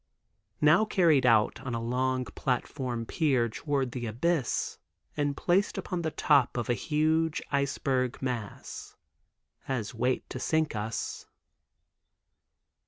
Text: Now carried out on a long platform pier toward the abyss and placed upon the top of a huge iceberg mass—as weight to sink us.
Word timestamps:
Now 0.61 0.83
carried 0.83 1.27
out 1.27 1.59
on 1.61 1.75
a 1.75 1.79
long 1.79 2.25
platform 2.25 3.05
pier 3.05 3.47
toward 3.49 3.91
the 3.91 4.07
abyss 4.07 4.79
and 5.15 5.37
placed 5.37 5.77
upon 5.77 6.01
the 6.01 6.09
top 6.09 6.57
of 6.57 6.71
a 6.71 6.73
huge 6.73 7.39
iceberg 7.51 8.19
mass—as 8.19 9.93
weight 9.93 10.27
to 10.31 10.39
sink 10.39 10.75
us. 10.75 11.27